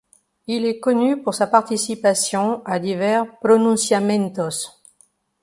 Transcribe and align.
Il 0.47 0.65
est 0.65 0.79
connu 0.79 1.21
pour 1.21 1.35
sa 1.35 1.45
participation 1.45 2.63
à 2.65 2.79
divers 2.79 3.37
pronunciamientos. 3.37 4.81